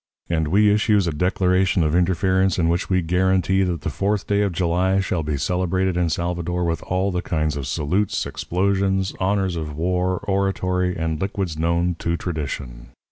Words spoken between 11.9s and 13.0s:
to tradition.